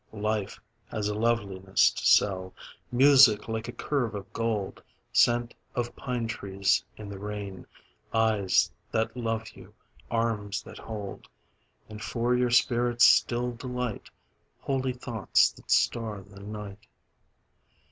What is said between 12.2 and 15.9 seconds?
your spirit's still delight, Holy thoughts that